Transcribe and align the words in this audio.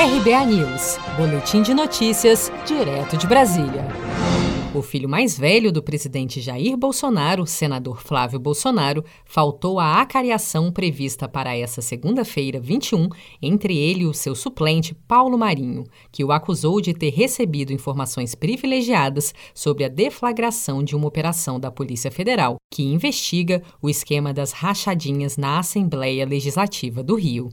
RBA 0.00 0.46
News, 0.46 0.96
Boletim 1.16 1.60
de 1.60 1.74
Notícias, 1.74 2.52
direto 2.64 3.16
de 3.16 3.26
Brasília. 3.26 3.84
O 4.72 4.80
filho 4.80 5.08
mais 5.08 5.36
velho 5.36 5.72
do 5.72 5.82
presidente 5.82 6.40
Jair 6.40 6.76
Bolsonaro, 6.76 7.44
senador 7.44 8.00
Flávio 8.00 8.38
Bolsonaro, 8.38 9.04
faltou 9.24 9.80
à 9.80 10.00
acariação 10.00 10.70
prevista 10.70 11.26
para 11.28 11.56
essa 11.56 11.82
segunda-feira, 11.82 12.60
21, 12.60 13.08
entre 13.42 13.76
ele 13.76 14.02
e 14.02 14.06
o 14.06 14.14
seu 14.14 14.36
suplente, 14.36 14.94
Paulo 14.94 15.36
Marinho, 15.36 15.82
que 16.12 16.22
o 16.22 16.30
acusou 16.30 16.80
de 16.80 16.94
ter 16.94 17.10
recebido 17.10 17.72
informações 17.72 18.36
privilegiadas 18.36 19.34
sobre 19.52 19.82
a 19.82 19.88
deflagração 19.88 20.80
de 20.80 20.94
uma 20.94 21.08
operação 21.08 21.58
da 21.58 21.72
Polícia 21.72 22.10
Federal, 22.12 22.54
que 22.72 22.84
investiga 22.84 23.64
o 23.82 23.90
esquema 23.90 24.32
das 24.32 24.52
rachadinhas 24.52 25.36
na 25.36 25.58
Assembleia 25.58 26.24
Legislativa 26.24 27.02
do 27.02 27.16
Rio. 27.16 27.48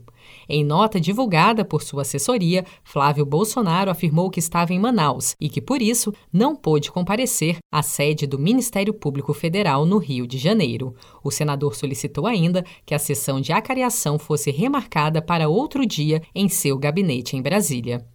Em 0.48 0.64
nota 0.64 1.00
divulgada 1.00 1.64
por 1.64 1.82
sua 1.82 2.02
assessoria, 2.02 2.64
Flávio 2.84 3.26
Bolsonaro 3.26 3.90
afirmou 3.90 4.30
que 4.30 4.38
estava 4.38 4.72
em 4.72 4.78
Manaus 4.78 5.34
e 5.40 5.48
que, 5.48 5.60
por 5.60 5.82
isso, 5.82 6.12
não 6.32 6.54
pôde 6.54 6.90
comparecer 6.90 7.58
à 7.72 7.82
sede 7.82 8.26
do 8.26 8.38
Ministério 8.38 8.94
Público 8.94 9.32
Federal 9.34 9.84
no 9.84 9.98
Rio 9.98 10.26
de 10.26 10.38
Janeiro. 10.38 10.94
O 11.22 11.30
senador 11.30 11.74
solicitou 11.74 12.26
ainda 12.26 12.64
que 12.84 12.94
a 12.94 12.98
sessão 12.98 13.40
de 13.40 13.52
acariação 13.52 14.18
fosse 14.18 14.50
remarcada 14.50 15.20
para 15.20 15.48
outro 15.48 15.84
dia 15.84 16.22
em 16.34 16.48
seu 16.48 16.78
gabinete 16.78 17.36
em 17.36 17.42
Brasília. 17.42 18.06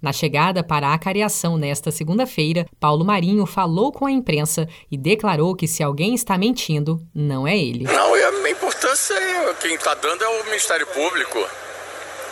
Na 0.00 0.12
chegada 0.12 0.62
para 0.62 0.88
a 0.88 0.94
acariação 0.94 1.56
nesta 1.56 1.90
segunda-feira, 1.90 2.66
Paulo 2.78 3.04
Marinho 3.04 3.46
falou 3.46 3.92
com 3.92 4.06
a 4.06 4.10
imprensa 4.10 4.68
e 4.90 4.96
declarou 4.96 5.54
que 5.54 5.66
se 5.66 5.82
alguém 5.82 6.14
está 6.14 6.36
mentindo, 6.36 7.00
não 7.14 7.46
é 7.46 7.56
ele. 7.56 7.84
Não, 7.84 8.14
a 8.46 8.50
importância, 8.50 9.14
é, 9.14 9.54
quem 9.60 9.74
está 9.74 9.94
dando 9.94 10.22
é 10.22 10.28
o 10.28 10.44
Ministério 10.44 10.86
Público, 10.86 11.38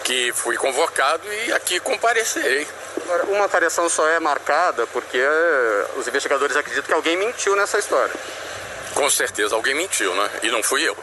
que 0.05 0.32
fui 0.32 0.56
convocado 0.56 1.22
e 1.46 1.52
aqui 1.52 1.80
comparecerei. 1.80 2.66
Agora, 3.02 3.24
uma 3.27 3.45
acariação 3.46 3.88
só 3.88 4.06
é 4.08 4.20
marcada 4.20 4.86
porque 4.88 5.19
eh, 5.19 5.86
os 5.96 6.06
investigadores 6.06 6.56
acreditam 6.56 6.86
que 6.86 6.92
alguém 6.92 7.17
mentiu 7.17 7.56
nessa 7.56 7.78
história. 7.78 8.14
Com 8.94 9.11
certeza 9.11 9.55
alguém 9.55 9.74
mentiu, 9.74 10.14
né? 10.14 10.30
E 10.42 10.50
não 10.50 10.62
fui 10.62 10.83
eu. 10.83 10.96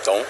Então, 0.00 0.24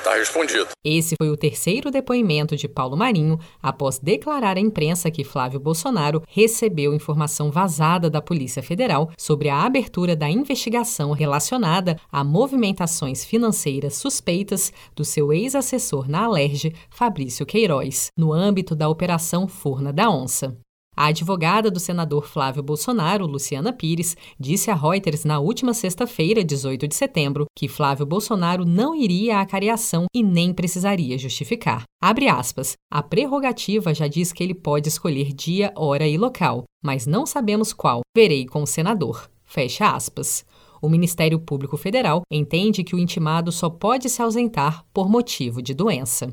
Está 0.00 0.14
respondido. 0.14 0.68
Esse 0.82 1.14
foi 1.20 1.28
o 1.28 1.36
terceiro 1.36 1.90
depoimento 1.90 2.56
de 2.56 2.66
Paulo 2.66 2.96
Marinho 2.96 3.38
após 3.62 3.98
declarar 3.98 4.56
à 4.56 4.60
imprensa 4.60 5.10
que 5.10 5.22
Flávio 5.22 5.60
Bolsonaro 5.60 6.22
recebeu 6.26 6.94
informação 6.94 7.50
vazada 7.50 8.08
da 8.08 8.22
Polícia 8.22 8.62
Federal 8.62 9.10
sobre 9.18 9.50
a 9.50 9.62
abertura 9.62 10.16
da 10.16 10.30
investigação 10.30 11.12
relacionada 11.12 12.00
a 12.10 12.24
movimentações 12.24 13.26
financeiras 13.26 13.96
suspeitas 13.96 14.72
do 14.96 15.04
seu 15.04 15.34
ex-assessor 15.34 16.08
na 16.08 16.24
Alerj, 16.24 16.72
Fabrício 16.88 17.44
Queiroz, 17.44 18.10
no 18.16 18.32
âmbito 18.32 18.74
da 18.74 18.88
Operação 18.88 19.46
Furna 19.46 19.92
da 19.92 20.08
Onça. 20.08 20.56
A 21.00 21.06
advogada 21.06 21.70
do 21.70 21.80
senador 21.80 22.26
Flávio 22.26 22.62
Bolsonaro, 22.62 23.26
Luciana 23.26 23.72
Pires, 23.72 24.14
disse 24.38 24.70
a 24.70 24.74
Reuters 24.74 25.24
na 25.24 25.40
última 25.40 25.72
sexta-feira, 25.72 26.44
18 26.44 26.86
de 26.86 26.94
setembro, 26.94 27.46
que 27.56 27.68
Flávio 27.68 28.04
Bolsonaro 28.04 28.66
não 28.66 28.94
iria 28.94 29.40
à 29.40 29.46
cariação 29.46 30.04
e 30.14 30.22
nem 30.22 30.52
precisaria 30.52 31.16
justificar. 31.16 31.84
Abre 32.02 32.28
aspas. 32.28 32.74
A 32.92 33.02
prerrogativa 33.02 33.94
já 33.94 34.06
diz 34.06 34.30
que 34.30 34.44
ele 34.44 34.52
pode 34.52 34.88
escolher 34.88 35.32
dia, 35.32 35.72
hora 35.74 36.06
e 36.06 36.18
local, 36.18 36.64
mas 36.84 37.06
não 37.06 37.24
sabemos 37.24 37.72
qual. 37.72 38.02
Verei 38.14 38.44
com 38.44 38.62
o 38.62 38.66
senador. 38.66 39.30
Fecha 39.42 39.88
aspas 39.90 40.44
o 40.82 40.88
Ministério 40.88 41.38
Público 41.38 41.76
Federal 41.76 42.22
entende 42.30 42.82
que 42.82 42.94
o 42.94 42.98
intimado 42.98 43.52
só 43.52 43.68
pode 43.68 44.08
se 44.08 44.22
ausentar 44.22 44.84
por 44.94 45.10
motivo 45.10 45.60
de 45.60 45.74
doença. 45.74 46.32